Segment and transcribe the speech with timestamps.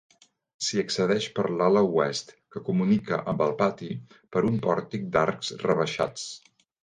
[0.67, 3.91] S'hi accedeix per l'ala oest, que comunica amb el pati
[4.37, 6.27] per un pòrtic d'arcs rebaixats.